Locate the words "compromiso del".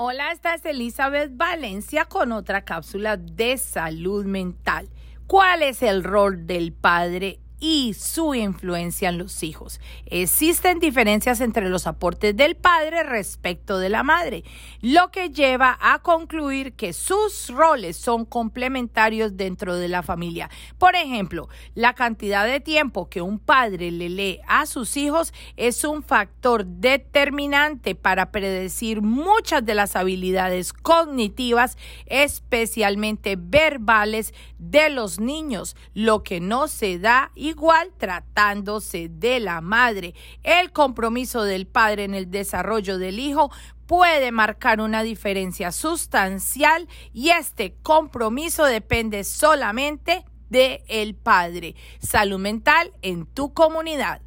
40.72-41.66